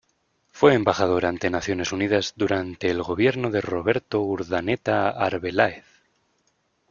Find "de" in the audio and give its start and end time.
3.51-3.61